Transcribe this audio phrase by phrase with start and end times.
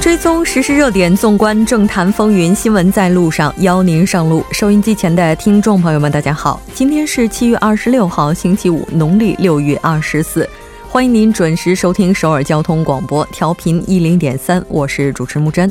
[0.00, 4.44] 追踪时事热点，纵观政坛风云，新闻在路上，邀您上路。
[4.52, 10.48] 收音机前的听众朋友们，大家好，今天是七月二十六号，星期五，农历六月二十四。
[10.90, 15.70] 欢迎您准时收听首尔交通广播，调频一零点三，我是主持木真。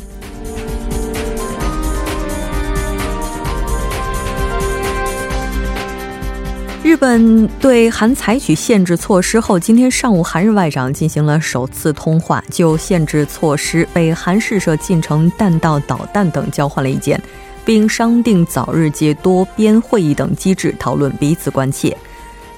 [6.84, 17.20] 日本对韩采取限制措施后，今天上午韩日外长进行了首次通话，就限制措施、北韩试射近程弹道导弹等交换了意见，
[17.64, 21.94] 并商定早日借多边会议等机制讨论彼此关切。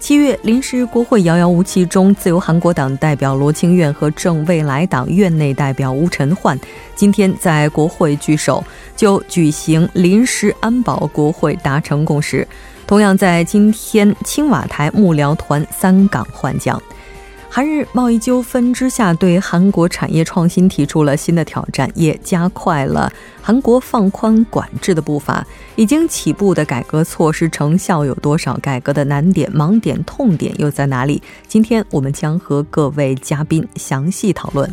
[0.00, 6.58] 七月临时国会遥遥无期中，自由韩国党代表罗清苑和正未来党院内代表吴晨焕
[6.96, 8.64] 今天在国会聚首，
[8.96, 12.48] 就举行临时安保国会达成共识。
[12.86, 16.82] 同样在今天，青瓦台幕僚团三岗换将。
[17.52, 23.12] 韩日贸易纠纷之下，对韩国产业创新提出了新的挑战，也加快了
[23.42, 25.44] 韩国放宽管制的步伐。
[25.74, 28.56] 已经起步的改革措施成效有多少？
[28.58, 31.20] 改革的难点、盲点、痛点又在哪里？
[31.48, 34.72] 今天我们将和各位嘉宾详细讨论。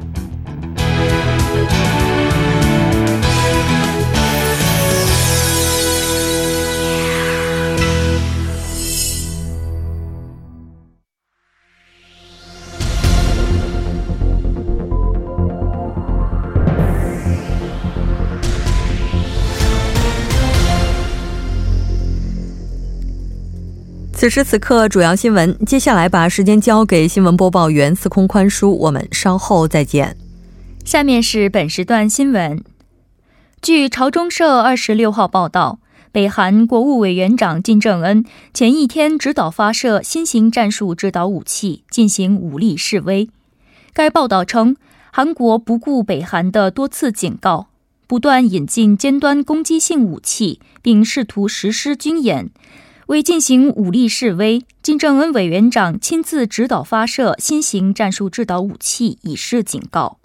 [24.21, 25.57] 此时此刻，主要新闻。
[25.65, 30.15] 接下来把时间交给新闻播报员司空宽叔，我们稍后再见。
[30.85, 32.63] 下面是本时段新闻。
[33.63, 35.79] 据朝中社二十六号报道，
[36.11, 38.23] 北韩国务委员长金正恩
[38.53, 43.27] 前一天指导发射新型战术制导武器进行武力示威。
[43.91, 44.75] 该报道称，
[45.11, 47.69] 韩国不顾北韩的多次警告，
[48.05, 52.51] 不断引进尖端攻击性武器，并试图实施军演。
[53.11, 60.17] 为进行武力示威，金正恩委员长亲自指导发射新型战术制导武器，以示警告。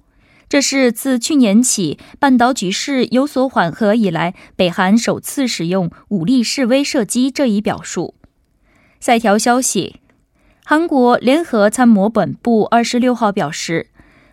[0.48, 8.14] 这是自去年起半岛局势有所缓和以来，北韩首次使用武力示威射击这一表述。
[9.00, 9.96] 赛条消息，
[10.64, 13.88] 韩国联合参谋本部二十六号表示，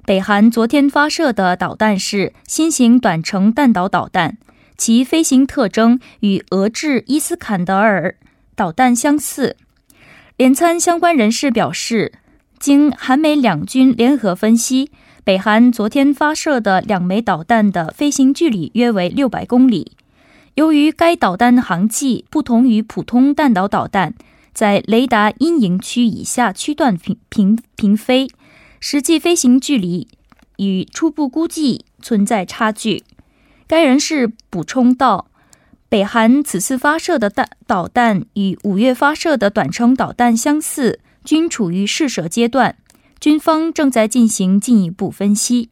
[0.06, 4.38] 北韩昨天发射的导弹是新型短程弹道导弹，
[4.78, 8.18] 其飞行特征与俄制伊斯坎德尔。
[8.56, 9.56] 导弹相似，
[10.38, 12.12] 联参相关人士表示，
[12.60, 14.92] 经韩美两军联合分析，
[15.24, 19.94] 北韩昨天发射的两枚导弹的飞行距离约为六百公里。
[20.56, 24.14] 由于该导弹航迹不同于普通弹道导弹，
[24.54, 28.28] 在雷达阴影区以下区段平平平飞，
[28.80, 30.08] 实际飞行距离
[30.58, 33.04] 与初步估计存在差距。
[33.66, 35.28] 该人士补充道。
[35.94, 42.78] 北韩此次发射的弹导弹与五月发射的短程导弹相似，均处于试射阶段，
[43.20, 45.70] 军方正在进行进一步分析。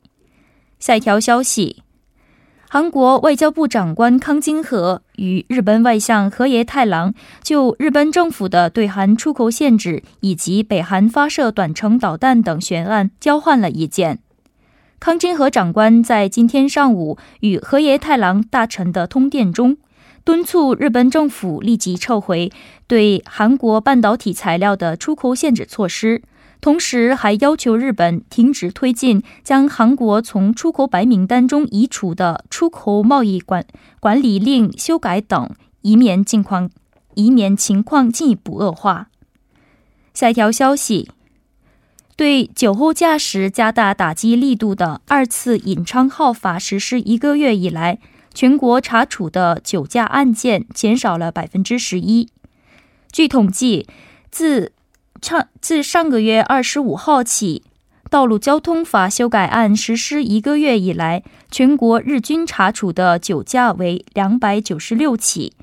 [0.77, 1.81] 下一条消息：
[2.69, 14.19] 韩国外交部长官康京和与日本外相河野太郎就日本政府的对韩出口限制以及北韩发射短程导弹等悬案交换了意见。
[14.99, 19.77] 康京和长官在今天上午与河野太郎大臣的通电中。
[20.23, 22.51] 敦促日本政府立即撤回
[22.85, 26.21] 对韩国半导体材料的出口限制措施，
[26.61, 33.65] 同时还要求日本停止推进将韩国从出口白名单中移除的出口贸易管
[33.99, 35.49] 管理令修改等，
[35.81, 36.69] 以免境况
[37.15, 39.07] 以免情况进一步恶化。
[40.13, 41.09] 下一条消息，
[42.15, 47.97] 对酒后驾驶加大打击力度的二次引昌号法实施一个月以来。
[48.33, 52.29] 全国查处的酒驾案件减少了百分之十一。
[53.11, 53.87] 据统计，
[54.31, 54.71] 自
[55.21, 57.63] 上自上个月二十五号起，
[58.09, 65.53] 道路交通法修改案实施一个月以来，全国日均查处的酒驾为两百九十六起。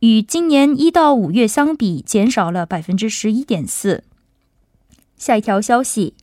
[0.00, 4.02] 与今年一到五月相比，减少了百分之十一点四。
[5.18, 6.14] 下一条消息，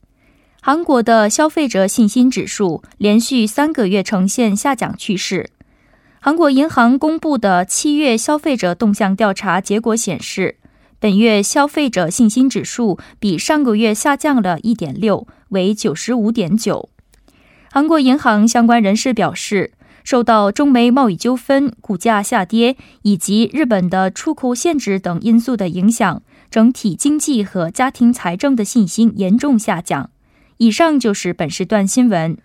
[0.60, 5.50] 韩国的消费者信心指数连续三个月呈现下降趋势。
[6.20, 10.56] 韩国银行公布的七月消费者动向调查结果显示，
[10.98, 16.88] 本月消费者信心指数比上个月下降了一点六，为九十五点九。
[17.70, 19.72] 韩国银行相关人士表示。
[20.04, 30.08] 受到中美贸易纠纷、股价下跌以及日本的出口限制等因素的影响，整体经济和家庭财政的信心严重下降。
[30.56, 32.38] 以上就是本时段新闻。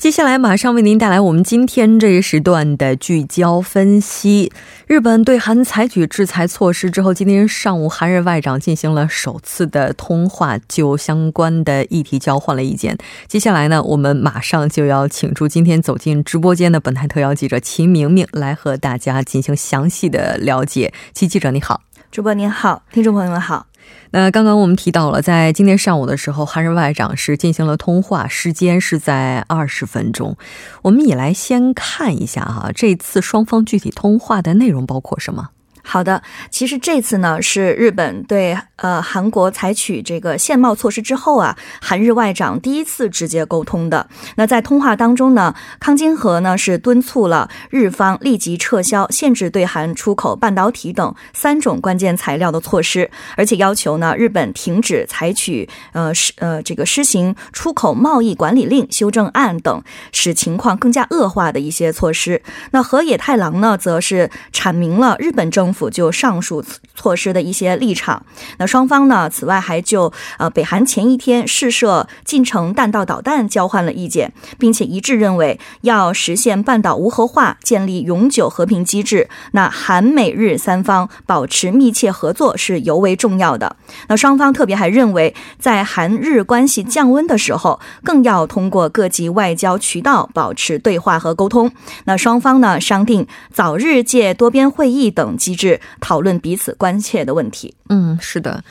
[0.00, 4.50] 接下来马上为您带来我们今天这一时段的聚焦分析。
[4.86, 12.96] 日本对韩采取制裁措施之后，今天上午韩日外长进行了首次的通话，就相关的议题交换了意见。
[13.28, 20.94] 接下来呢，我们马上就要请出今天走进直播间的本台特邀记者秦明明来和大家进行详细的了解。
[21.12, 23.69] 齐记者你好，主播您好，听众朋友们好。
[24.12, 30.36] 那刚刚我们提到了，在今天上午的时候，韩日外长是进行了通话，时间是在二十分钟。
[30.82, 35.50] 我们也来先看一下哈，这次双方具体通话的内容包括什么？
[35.82, 44.08] 好的，其实这次呢是日本对呃韩国采取这个限贸措施之后啊，韩日外长第一次直接沟通的。
[44.36, 59.82] 那在通话当中呢，康金和呢是敦促了日方立即撤销限制对韩出口半导体等三种关键材料的措施，而且要求呢日本停止采取呃施呃这个施行出口贸易管理令修正案等
[60.12, 62.42] 使情况更加恶化的一些措施。
[62.70, 65.90] 那河野太郎呢则是阐明了日本政府。
[65.92, 66.64] 就上述
[66.94, 68.24] 措施的一些立场，
[68.56, 69.28] 那双方呢？
[69.28, 83.76] 此外还就呃北韩前一天试射近程弹道导弹交换了意见，并且一致认为要实现半岛无核化，建立永久和平机制，那韩美日三方保持密切合作是尤为重要的。
[84.08, 91.70] 那双方特别还认为，在韩日关系降温的时候，更要通过各级外交渠道保持对话和沟通。
[92.04, 95.50] 那双方呢商定早日借多边会议等机。
[95.68, 97.74] 是讨论彼此关切的问题。
[97.88, 98.64] 嗯，是的，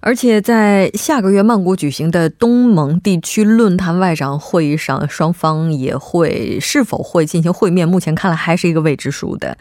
[0.00, 9.56] 而且在下个月曼谷举行的东盟地区论坛外长会议上，双方也会是否会进行会面，目前看来还是一个未知数的。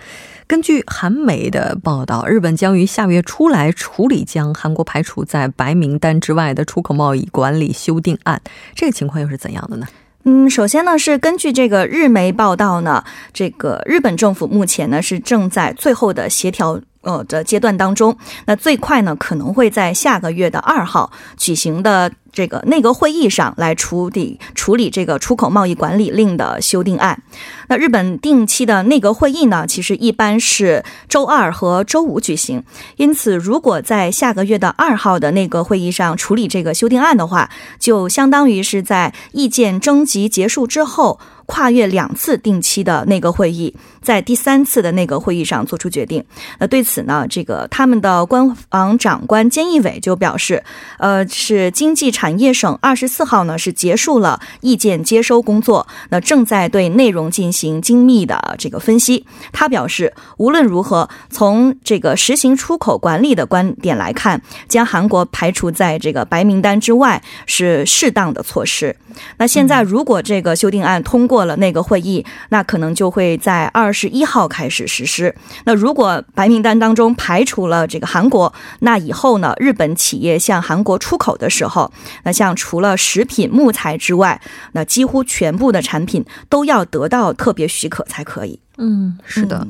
[0.45, 8.41] 根据韩媒的报道，日本将于下月初来处理将韩国排除在白名单之外的出口贸易管理修订案，
[8.75, 9.88] 这个情况又是怎样的呢？
[10.25, 13.03] 嗯，首先呢，是根据这个日媒报道呢，
[13.33, 16.79] 这个日本政府目前呢是正在最后的协调。
[17.05, 27.21] 呃的阶段当中，那最快呢可能会在下个月的二号举行的这个内阁会议上来处理处理这个出口贸易管理令的修订案。
[27.69, 32.63] 那日本定期的内阁会议呢，其实一般是周二和周五举行。
[32.97, 37.50] 因此，如果在下个月的二号的内阁会议上处理这个修订案的话，
[37.80, 41.19] 就相当于是在意见征集结束之后。
[41.45, 46.23] 跨越两次定期的内阁会议，在第三次的内阁会议上做出决定。
[46.59, 50.63] 那对此呢，这个他们的官房长官菅义伟就表示，
[50.97, 59.25] 呃，是经济产业省二十四号呢是结束了意见接收工作，那正在对内容进行精密的这个分析。
[59.51, 68.95] 他表示，无论如何，从这个实行出口管理的观点来看，将韩国排除在这个白名单之外是适当的措施。
[69.38, 75.33] 那现在，如果这个修订案通过了那个会议，那可能就会在二十一号开始实施。
[75.65, 81.91] 那如果白名单当中排除了这个韩国，那以后呢，日本企业向韩国出口的时候，
[82.23, 84.39] 那像除了食品、木材之外，
[84.73, 88.59] 那几乎全部的产品都要得到特别许可才可以。
[88.77, 89.67] 嗯，是的。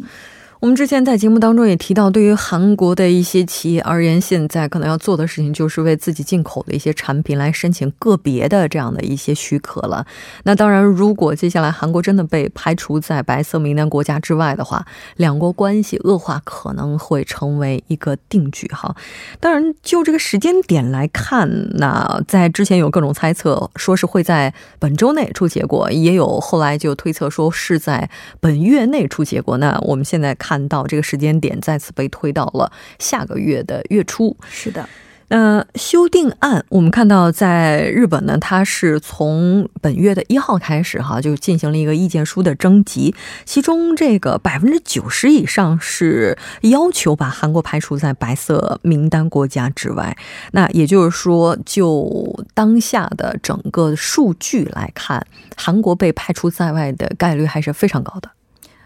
[0.63, 10.07] 我们之前在节目当中也提到，对于韩国的一些企业而言，现在可能要做的事情就是为自己进口的一些产品来申请个别的这样的一些许可了。
[10.43, 14.85] 那当然，如果接下来韩国真的被排除在白色名单国家之外的话，
[15.17, 18.95] 两国关系恶化可能会成为一个定局哈。
[19.41, 29.57] 当然，就这个时间点来看，那在之前有各种猜测，说是会在本周内出结果，也有后来就推测说是在本月内出结果。
[29.57, 30.52] 那我们现在看。
[30.53, 34.37] 看到这个时间点再次被推到了下个月的月初。
[34.47, 34.87] 是的，
[35.29, 50.15] 那修订案我们看到在日本呢，它是从本月的一号开始哈，就进行了一个意见书的征集，其中这个百分之九十以上是要求把韩国排除在白色名单国家之外。
[50.51, 55.25] 那也就是说，就当下的整个数据来看，
[55.57, 58.29] 韩国被排除在外的概率还是非常高的。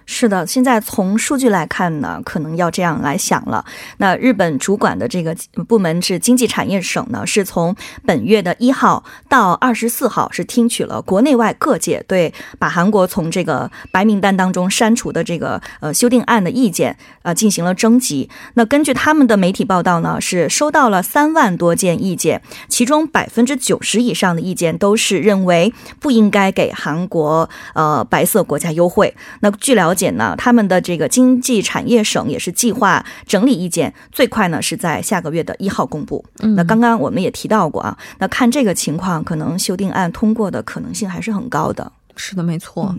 [0.09, 3.65] 是的，现在从数据来看呢，可能要这样来想了。
[3.97, 5.35] 那日本主管的这个
[5.67, 18.29] 部门是经济产业省呢，是从本月的一号到二十四号，是听取了国内外各界对把韩国从这个白名单当中删除的这个呃修订案的意见，呃进行了征集。
[18.53, 29.13] 那根据他们的媒体报道呢，是收到了三万多件意见，其中百分之九十以上的意见都是认为不应该给韩国呃白色国家优惠。
[29.41, 29.96] 那据了解。
[29.97, 36.23] 解呢，他们的这个经济产业省也是计划整理意见，最快呢是在下个月的一号公布。
[36.55, 41.91] 那刚刚我们也提到过啊，那看这个情况，可能修订案通过的可能性还是很高的。
[42.15, 42.95] 是的，没错。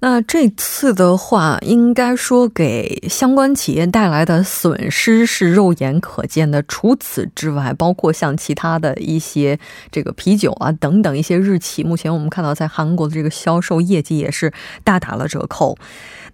[0.00, 6.62] 那这次的话，应该说给相关企业带来的损失是肉眼可见的。
[6.64, 9.58] 除此之外，包括像其他的一些
[9.90, 14.52] 这个啤酒啊等等一些日企，目前我们看到在韩国的这个销售业绩也是
[14.84, 15.78] 大打了折扣。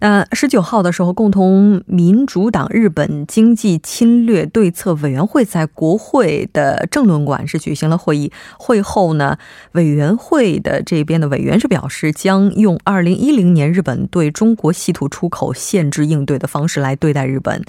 [0.03, 8.29] 那十九号的时候，共同民主党日本经济侵略对策委员会在国会的政论馆是举行了会议。
[8.57, 9.37] 会后呢，
[9.71, 17.63] 委员会的这边的委员是表示，将用二零一零年日本对中国稀土出口限制应对的方式来对待日本。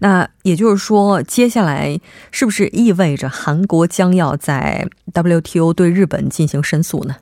[0.00, 1.98] 那也就是说，接下来
[2.30, 7.16] 是不是意味着韩国将要在 WTO 对日本进行申诉呢？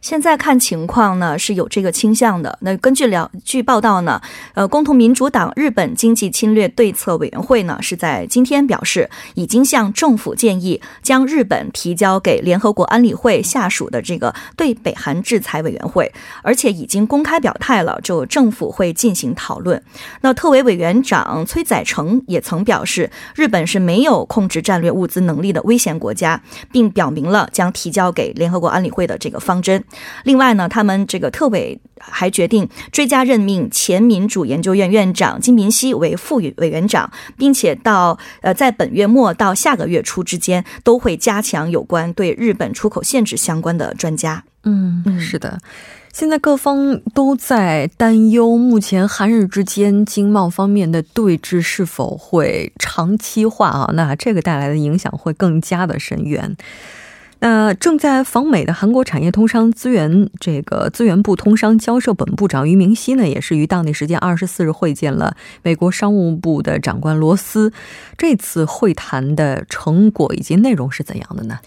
[0.00, 2.58] 现在看情况呢，是有这个倾向的。
[2.62, 4.20] 那根据了据报道呢，
[4.54, 16.12] 呃，共同民主党日本经济侵略对策委员会呢是在今天表示，已经向政府建议将日本提交给联合国安理会下属的这个对北韩制裁委员会，
[16.42, 19.82] 而且已经公开表态了，就政府会进行讨论。
[20.20, 26.40] 那特委委员长崔载成也曾表示，日本是没有控制战略物资能力的危险国家，
[26.70, 29.82] 并表明了将提交给联合国安理会的这个方针。
[30.24, 44.44] 另外呢，他们这个特委还决定追加任命前民主研究院院长金明熙为副委员长，并且到呃在本月末到下个月初之间，都会加强有关对日本出口限制相关的专家。
[44.64, 45.58] 嗯，是的，
[46.12, 53.90] 现在各方都在担忧，目前韩日之间经贸方面的对峙是否会长期化啊？
[53.94, 56.56] 那这个带来的影响会更加的深远。
[57.40, 67.72] 那正在访美的韩国产业通商资源这个资源部通商交涉本部长俞明熙呢，也是于当地时间二十四日会见了美国商务部的长官罗斯。
[68.16, 71.58] 这次会谈的成果以及内容是怎样的呢？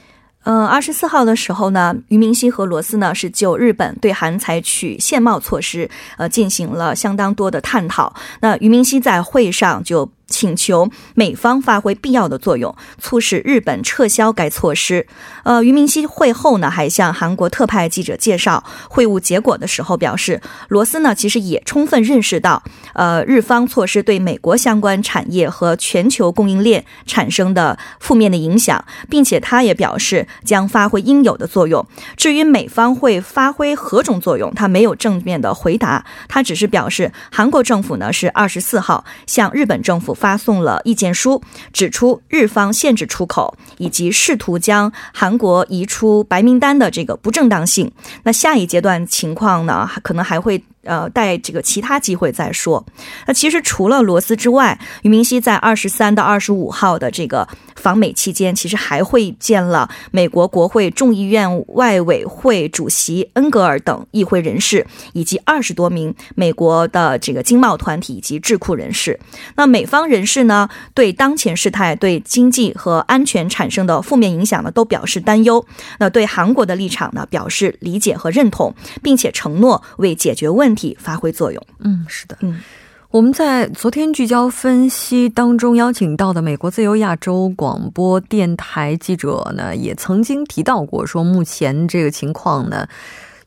[0.43, 8.13] 嗯，二十四号的时候呢，俞明熙和罗斯呢是就日本对韩采取限贸措施，呃，进行了相当多的探讨。
[8.41, 10.11] 那俞明熙在会上就。
[10.31, 15.05] 请求美方发挥必要的作用，促使日本撤销该措施。
[15.43, 31.85] 呃，俞明熙会后呢，还向韩国特派记者介绍会晤结果的时候表示，罗斯呢其实也充分认识到，呃，日方措施对美国相关产业和全球供应链产生的负面的影响，并且他也表示将发挥应有的作用。
[32.15, 40.13] 至于美方会发挥何种作用，他没有正面的回答，他只是表示韩国政府呢是二十四号向日本政府。
[40.21, 41.41] 发送了意见书，
[41.73, 47.91] 指出日方限制出口以及试图将韩国移出白名单的这个不正当性。
[48.23, 50.63] 那下一阶段情况呢，可能还会。
[50.83, 52.83] 呃，待这个其他机会再说。
[53.27, 69.19] 那其实除了罗斯之外，俞明熙在二十三到二十五号的这个访美期间，其实还会见了美国国会众议院外委会主席恩格尔等议会人士，以及二十多名美国的这个经贸团体以及智库人士。
[69.55, 75.63] 那美方人士呢，对当前事态对经济和安全产生的负面影响呢，都表示担忧。
[75.99, 78.73] 那对韩国的立场呢，表示理解和认同，
[79.03, 80.70] 并且承诺为解决问。
[80.75, 81.61] 体发挥作用。
[81.79, 82.37] 嗯，是的。
[82.41, 82.61] 嗯，
[83.09, 92.87] 我们在昨天聚焦分析当中邀请到的美国自由亚洲广播电台记者呢，也曾经提到过，说目前这个情况呢。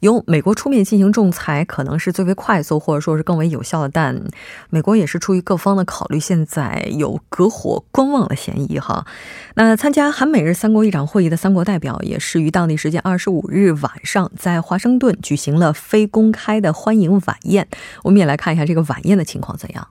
[0.05, 3.89] 由美国出面进行仲裁，可能是最为快速，或者说是更为有效的。
[3.89, 4.23] 但
[4.69, 9.07] 美国也是出于各方的考虑，现在有隔火观望的嫌疑哈。
[9.55, 17.67] 那参加韩美日三国议长会议的三国代表，也是于当地时间二十五日晚上在华盛顿举行了非公开的欢迎晚宴。
[18.03, 19.89] 我们也来看一下这个晚宴的情况怎样。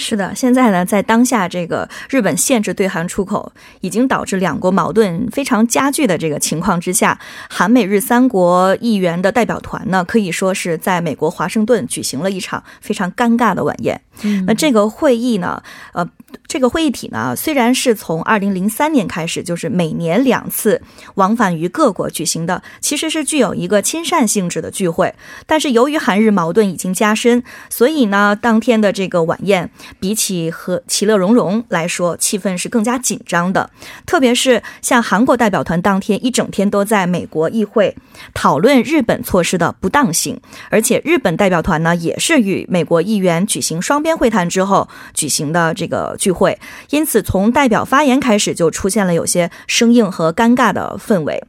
[0.00, 7.18] 是的，现在呢，在当下这个日本限制对韩出口，已经导致两国矛盾非常加剧的这个情况之下，
[7.50, 14.00] 韩美日三国议员的代表团呢，可以说是在美国华盛顿举行了一场非常尴尬的晚宴。
[14.46, 15.62] 那这个会议呢，
[15.92, 16.08] 呃。
[16.46, 20.80] 这个会议体呢，虽然是从二零零三年开始，就是每年两次
[21.14, 25.14] 往返于各国举行的，其实是具有一个亲善性质的聚会。
[25.46, 33.68] 但是由于韩日矛盾已经加深，所以呢，当天的这个晚宴比起和其乐融融来说，气氛是更加紧张的。
[34.06, 37.94] 特别是像韩国代表团当天一整天都在美国议会
[38.34, 40.40] 讨论日本措施的不当性，
[40.70, 46.58] 而且日本代表团呢也是与美国议员举行双边会谈之后举行的这个聚会。
[46.90, 51.42] 因此从代表发言开始就出现了有些生硬和尴尬的氛围。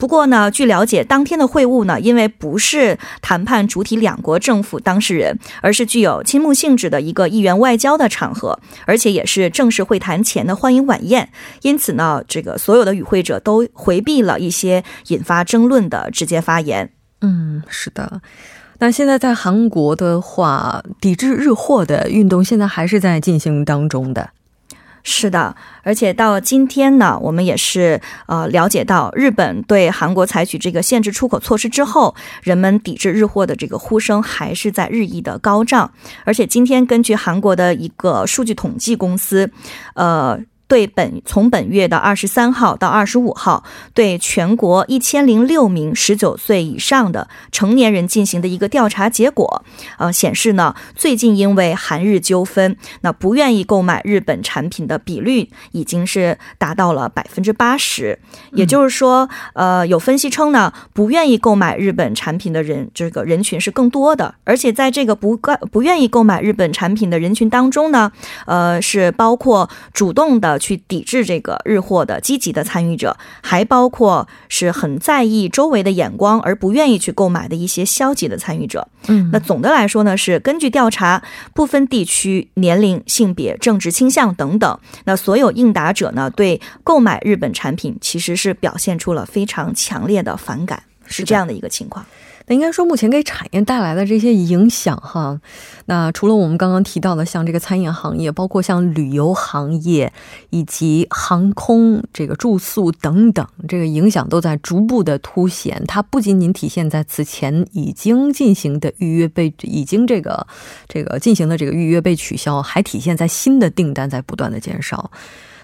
[0.00, 11.28] 不过呢，据了解，当天的会晤呢，因为不是谈判主体两国政府当事人，而是具有亲睦性质的一个议员外交的场合，而且也是正式会谈前的欢迎晚宴，
[11.60, 16.90] 因此呢，这个所有的与会者都回避了一些引发争论的直接发言。
[17.20, 18.22] 嗯，是的。
[18.78, 24.30] 那现在在韩国的话，抵制日货的运动现在还是在进行当中的。
[25.02, 35.92] 是的，而且到今天呢，我们也是呃了解到，日本对韩国采取这个限制出口措施之后，人们抵制日货的这个呼声还是在日益的高涨。
[36.24, 39.50] 而且今天根据韩国的一个数据统计公司，
[39.94, 40.38] 呃。
[40.70, 49.64] 对本从本月的二十三号到二十五号，对全国一千零六名十九岁以上的成年人进行的一个调查结果，
[49.98, 58.20] 呃，显示呢，最近因为韩日纠纷，那不愿意购买日本产品的比率已经是达到了百分之八十。
[58.52, 68.12] 也就是说，呃，有分析称呢，不愿意购买日本产品的人这个人群是更多的，而且在这个不不不愿意购买日本产品的人群当中呢，
[68.46, 70.59] 呃，是包括主动的。
[70.60, 78.86] 去抵制这个日货的积极的参与者，还包括是很在意周围的眼光而不愿意去购买的一些消极的参与者。
[79.08, 81.22] 嗯，那总的来说呢，是根据调查，
[81.54, 92.04] 不分地区、年龄、性别、政治倾向等等，那所有应答者呢，对购买日本产品其实是表现出了非常强烈的反感，是这样的一个情况。
[92.50, 95.40] 那应该说，目前给产业带来的这些影响，哈，
[95.86, 100.12] 那除了我们刚刚提到的，像这个餐饮行业，包括像旅游行业
[100.50, 105.80] 以及航空、这个住宿等等，这个影响都在逐步的凸显。
[105.86, 110.44] 它不仅仅体现在此前已经进行的预约被已经这个
[110.88, 115.12] 这个进行的这个预约被取消，还体现在新的订单在不断的减少。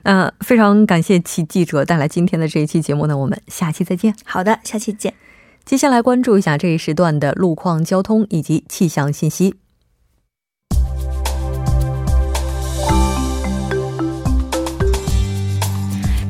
[0.05, 4.15] 那非常感谢其记者带来今天的这一期节目呢，我们下期再见。
[4.25, 5.13] 好的，下期见。
[5.67, 9.57] 接下来关注一下这一时段的路况、交通以及气象信息。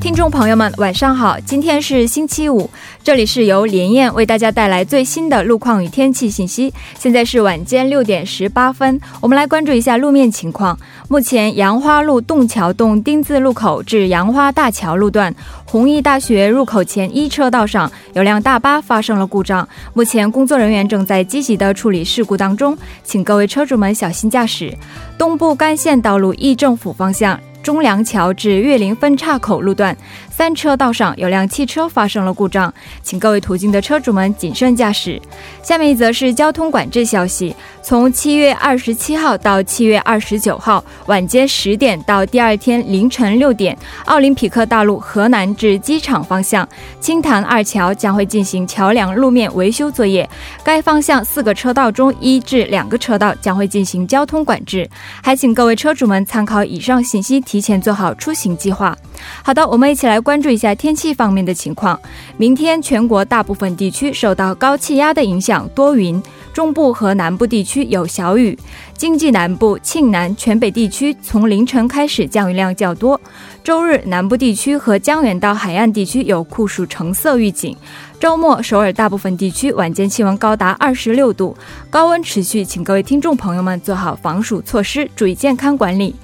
[0.00, 1.38] 听众朋友们，晚上好！
[1.40, 2.70] 今天是星期五，
[3.02, 6.72] 这里是由连燕为大家带来最新的路况与天气信息。
[6.96, 10.78] 现在是晚间六点十八分，我们来关注一下路面情况。
[11.08, 15.34] 目前，杨花路洞桥洞丁字路口至杨花大桥路段
[15.68, 24.72] 弘毅大学入口前一车道上有辆大巴发生了故障，目前工作人员正在积极的处理事故当中，请各位车主们小心驾驶。
[25.18, 27.38] 东部干线道路义政府方向。
[27.62, 29.96] 中梁桥至岳林分岔口路段。
[30.36, 32.72] 三车道上有辆汽车发生了故障，
[33.02, 35.18] 请各位途经的车主们谨慎驾驶。
[35.62, 46.68] 下面一则是交通管制消息：从七月二十七号到七月二十九号晚间十点到第二天凌晨六点，奥林匹克大路河南至机场方向
[47.00, 50.28] 青潭二桥将会进行桥梁路面维修作业，
[50.62, 54.86] 该方向四个车道中一至两个车道将会进行交通管制，
[55.22, 58.94] 还请各位车主们参考以上信息，提前做好出行计划。
[59.42, 62.00] 好的，我们一起来关注一下天气方面的情况。
[62.36, 66.20] 明天全国大部分地区受到高气压的影响，多云，
[66.52, 68.58] 中部和南部地区有小雨。
[68.94, 73.20] 经济南部、庆南、全北地区从凌晨开始降雨量较多。
[73.62, 77.76] 周日南部地区和江原到海岸地区有酷暑橙色预警。
[78.18, 81.56] 周末首尔大部分地区晚间气温高达二十六度，
[81.88, 86.16] 高温持续，请各位听众朋友们做好防暑措施，注意健康管理。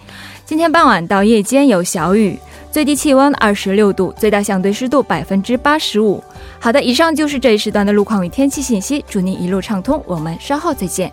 [0.45, 2.37] 今天傍晚到夜间有小雨。
[2.73, 6.25] 最低气温二十六度，最大相对湿度百分之八十五。
[6.59, 11.13] 好的，以上就是这一时段的路况与天气信息，祝您一路畅通，我们稍后再见。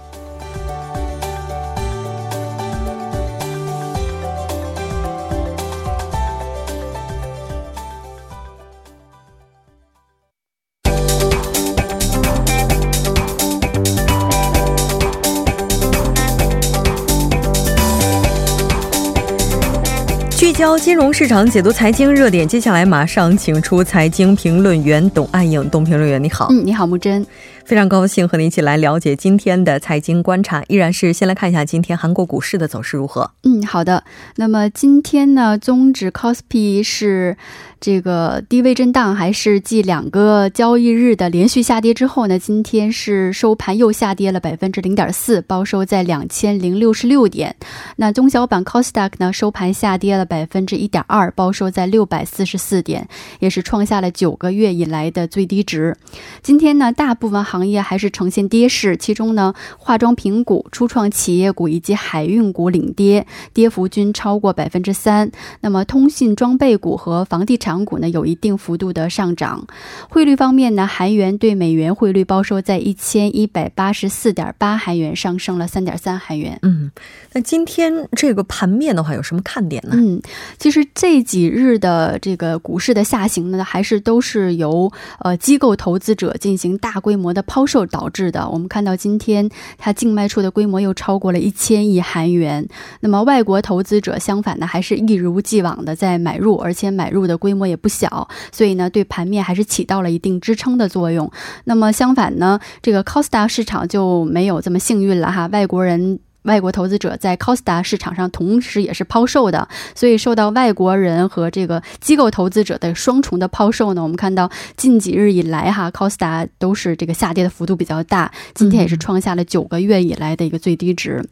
[20.60, 25.70] 教金融市场解读财经热点，接下来马上请出财经评论员董爱颖。
[25.70, 26.48] 董评论员，你好。
[26.50, 27.26] 嗯，你好，木真。
[27.64, 33.32] 非常高兴和您一起来了解今天的财经观察，依然是先来看一下今天韩国股市的走势如何。
[33.44, 34.04] 嗯，好的。
[34.36, 37.38] 那么今天呢，综指 c o s p i 是。
[37.82, 42.38] 这个低位震荡，还是继两个交易日的连续下跌之后呢？
[42.38, 47.56] 今天是收盘又下跌了百分之零点四，报收在两千零六十六点。
[47.96, 53.08] 那中小板 c o s d a q 呢，收盘下跌了百分之一点二，报收在六百四十四点，
[53.40, 55.96] 也是创下了九个月以来的最低值。
[56.42, 65.32] 今天呢，大部分行业还是呈现跌势，其中呢，化妆品股、初创企业股以及海运股领跌，跌幅均超过百分之三。
[65.62, 67.69] 那么，通信装备股和房地产。
[67.70, 69.64] 港股呢有一定幅度的上涨，
[70.10, 76.58] 汇率方面呢，韩元对美元汇率报收在一千一百八十四点八韩元，上升了三点三韩元。
[76.64, 76.90] 嗯，
[77.32, 79.92] 那今天这个盘面的话，有什么看点呢？
[79.94, 80.20] 嗯，
[80.58, 88.50] 其实这几日的这个股市的下行呢，还是都是由呃机构投资者进行大规模的抛售导致的。
[88.50, 92.68] 我们看到今天它净卖出的规模又超过了一千亿韩元，
[93.02, 97.59] 那么外国投资者相反呢，还是一如既往的在买入，而且买入的规模。
[97.68, 101.32] 也不小，所以呢，对盘面还是起到了一定支撑的作用。
[101.66, 106.20] 那么相反呢，这个 Costa 市场就没有这么幸运了哈，外国人。
[106.44, 121.24] 外国投资者在 Costa 市场上同时也是抛售的，所以受到外国人和这个机构投资者的双重的抛售呢，我们看到近几日以来哈，Costa 都是这个下跌的幅度比较大，今天也是创下了九个月以来的一个最低值。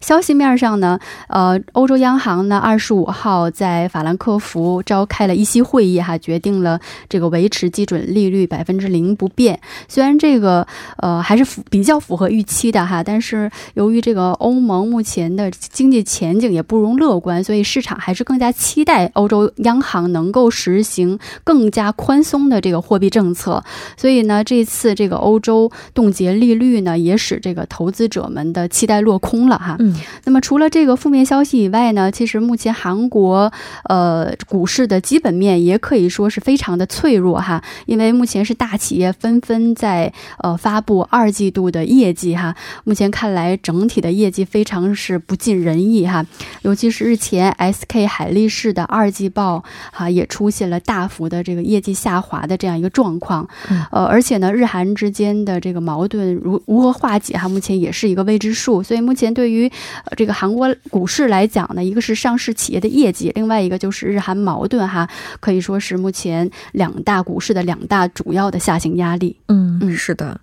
[0.00, 0.98] 消息面上呢，
[1.28, 9.60] 呃，欧洲央行呢二十五号在法兰克福召开了一期会议哈，决定了这个维持基准利率百分之零不变。
[9.88, 10.66] 虽然这个
[10.98, 23.62] 呃还是符比较符合预期的哈，但是由于这个欧欧盟目前的经济前景也不容乐观，所以市场还是更加期待欧洲央行能够实行更加宽松的这个货币政策。
[23.98, 29.76] 所以呢，这次这个欧洲冻结利率呢，也使这个投资者们的期待落空了哈。
[29.78, 29.94] 嗯。
[30.24, 33.52] 那么除了这个负面消息以外呢，其实目前韩国
[33.90, 42.56] 呃股市的基本面也可以说是非常的脆弱哈，因为目前是大企业纷纷在呃发布二季度的业绩哈。
[42.84, 44.45] 目前看来，整体的业绩。
[44.46, 46.24] 非常是不尽人意哈，
[46.62, 53.46] 尤其是日前 SK 海力士的二季报哈也出现了大幅的这个业绩下滑的这样一个状况，
[53.90, 58.82] 呃，而且呢，日韩之间的这个矛盾如如何化解哈，目前也是一个未知数。
[58.82, 59.70] 所以目前对于
[60.16, 65.08] 这个韩国股市来讲呢，一个是上市企业的业绩，另外一个就是日韩矛盾哈，
[65.40, 69.36] 可以说是目前两大股市的两大主要的下行压力。
[69.48, 70.40] 嗯嗯，是的。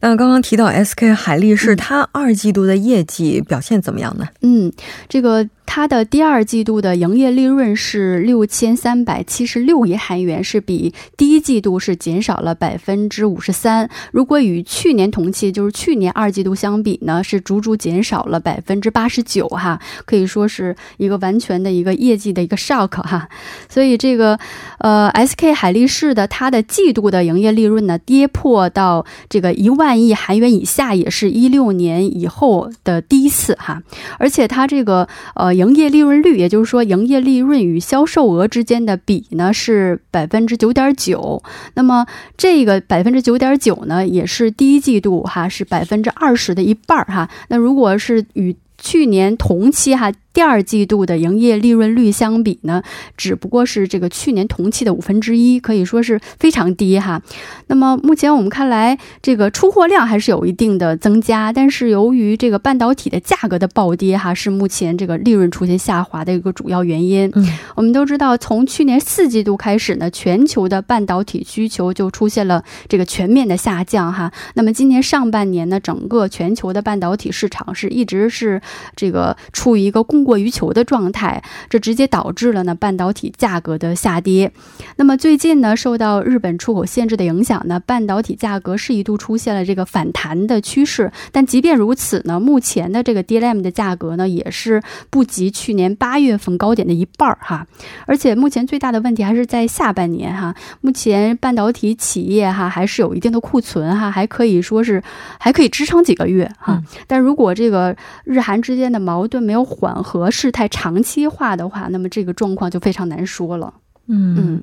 [0.00, 4.26] 那刚刚提到 SK 海力士，它二季度的业绩表现怎么样呢？
[4.42, 4.72] 嗯，
[5.08, 5.48] 这个。
[5.66, 13.90] 它的第二季度的营业利润是六千三百七十六亿韩元，是比第一季度是减少了百分之五十三。
[14.12, 23.28] 如果与去年同期，就是去年二季度相比呢，是足足减少了百分之八十九哈，可以说是一个完全的一个业绩的一个 shock 哈。
[23.68, 24.38] 所以这个
[24.78, 33.82] 呃，SK 海力士的它的季度的营业利润呢，跌破到这个一万亿韩元以下，也是一六年以后的第一次哈。
[34.18, 41.42] 而且它这个呃营业利润率，也就是说，营业利润与销售额之间的比呢是百分之九点九。
[41.74, 47.28] 那么这个百分之九点九呢，也是第一季度哈是百分之二十的一半儿哈。
[47.48, 50.12] 那如果是与去年同期哈。
[50.36, 52.82] 第二季度的营业利润率相比呢，
[53.16, 57.22] 只不过是这个去年同期的五分之一，可以说是非常低哈。
[57.68, 67.32] 那么目前我们看来，这个出货量还是有一定的增加，但是由于这个半导体的价格的暴跌哈，是目前这个利润出现下滑的一个主要原因。
[67.34, 74.30] 嗯，我们都知道，从去年四季度开始呢，全球的半导体需求就出现了这个全面的下降哈。
[74.52, 78.60] 那么今年上半年呢，整个全球的半导体市场是一直是
[78.94, 84.50] 这个处于一个供过于求的状态，这直接导致了呢半导体价格的下跌。
[84.96, 91.12] 那么最近呢，受到日本出口限制的影响呢，半导体价格是一度出现了这个反弹的趋势。
[91.30, 97.64] 但即便如此呢，目前的这个 DRAM 的价格呢，也是不及去年八月份高点的一半儿哈。
[98.06, 100.52] 而且目前最大的问题还是在下半年哈。
[100.80, 105.00] 目前半导体企业哈还是有一定的库存哈，还可以说是
[105.38, 106.82] 还可以支撑几个月哈。
[107.06, 113.72] 但如果这个日韩之间的矛盾没有缓和，和事态长期化的话，那么这个状况就非常难说了。
[114.08, 114.62] 嗯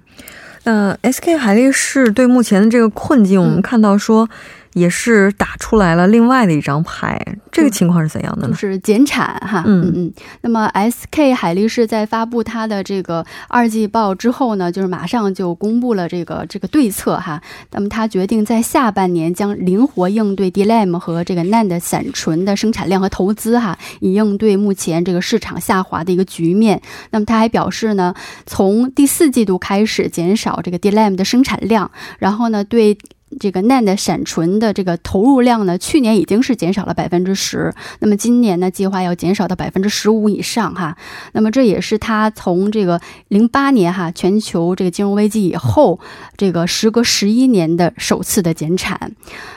[0.66, 4.30] 嗯，那 SK 海力士对目前的这个困境，我们看到说。
[4.74, 7.20] 也是打出来了另外的一张牌，
[7.52, 8.50] 这个情况是怎样的呢？
[8.50, 10.14] 就是减产哈，嗯嗯。
[10.42, 17.42] 那么 SK 海力士在发布它的这个二季报之后呢，就是马上就公布了这个这个对策哈。
[17.72, 26.82] 那么它决定在下半年将灵活应对 DLAM 和这个 NAND 闪存的生产量和投资哈，以应对目前这个市场下滑的一个局面。
[27.12, 28.14] 那么他还表示呢，
[28.46, 32.98] 从第四季度开始减少这个 DLAM 的生产量，然后呢对。
[33.40, 40.98] 这个 NAND 闪存的这个投入量呢，去年已经是减少了百分之十，那么今年呢，计划要减少到百分之十五以上哈。
[41.34, 46.00] 那么这也是它从这个零八年哈全球这个金融危机以后，
[46.38, 49.14] 这个时隔十一年的首次的减产。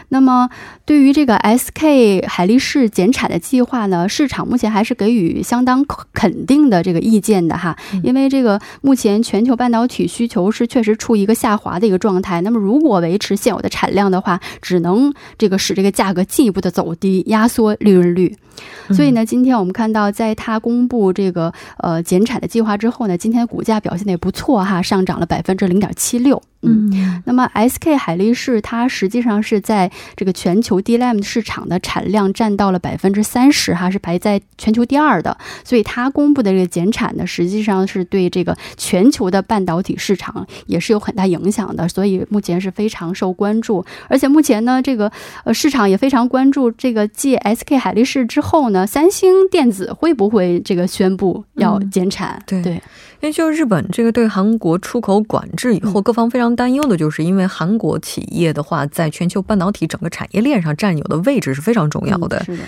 [0.09, 0.49] 那么
[0.85, 12.41] 对于这个 SK 海力士减产的计划呢，市场目前还是给予相当肯定的这个意见的哈，因为这个目前全球半导体需求是确实处于一个下滑的一个状态。
[12.43, 18.37] 那么如果维持现有的产量的话，只能这个使这个价格进一步的走低，压缩利润率。
[18.91, 26.43] 所以呢，今天我们看到，在它公布这个呃减产的计划之后呢，今天的股价表现的也不错哈，上涨了百分之零点七六。
[26.67, 35.37] 嗯，那么 SK 海力士它实际上是在这个全球 DRAM 市场的产量占到了百分之三十哈，是排在全球第二的。
[35.65, 41.89] 所以它公布的这个减产呢，实际上是对这个全球的半导体市场也是有很大影响的。
[41.89, 45.11] 所以目前是非常受关注，而且目前呢，这个
[45.45, 52.43] 呃市场也非常关注这个继 SK 海力士之后呢，三星电子会不会这个宣布要减产？
[52.47, 52.81] 对对。
[53.27, 62.45] 因为就日本这个对韩国出口管制以后，各方非常担忧的就是，因为韩国企业的话，在全球半导体整个产业链上占有的位置是非常重要的。
[62.45, 62.63] 是的。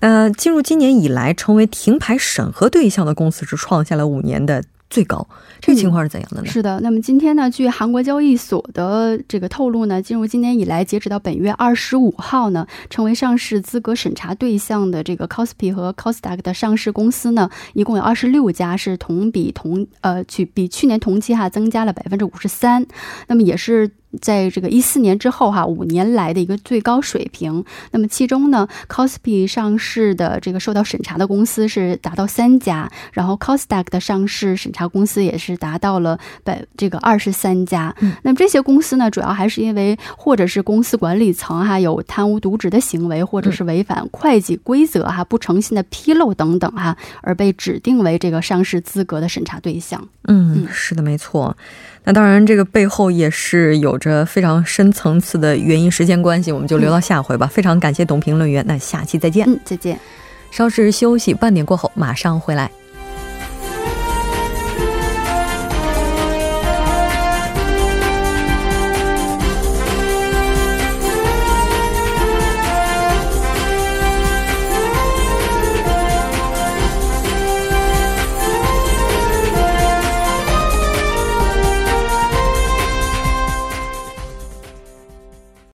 [0.00, 4.64] 呃，进入今年以来，成为停牌审核对象的公司是创下了五年的。
[4.90, 5.24] 最高，
[5.60, 6.46] 这个情况是怎样的呢？
[6.46, 22.84] 是的，那么今天呢，据韩国交易所的这个透露呢，进入今年以来，截止到本月二十五号呢，成为上市资格审查对象的这个 c o s p i 和 c o s d a q 的上市公司呢，一共有二十六家，是同比同呃去比去年同期哈增加了百分之五十三，
[23.28, 23.90] 那么也是。
[24.20, 27.64] 在这个一四年之后哈，五年来的一个最高水平。
[27.92, 37.94] 那么其中呢，Cospi 上市的这个受到审查的公司是达到三家，然后 c o s d a q 的上市审查公司也是达到了百这个二十三家。
[38.22, 50.08] 那么这些公司呢，主要还是因为或者是公司管理层哈有贪污渎职的行为，或者是违反会计规则哈不诚信的披露等等哈，而被指定为这个上市资格的审查对象。
[50.26, 51.56] 嗯，是的，没错。
[52.04, 55.88] 那当然，这个背后也是有着非常深层次的原因。
[55.88, 57.46] 时间关系，我们就留到下回吧。
[57.46, 59.46] 非常感谢董评论员，那下期再见。
[59.46, 59.96] 嗯，再见。
[60.50, 62.68] 稍事休息，半点过后马上回来。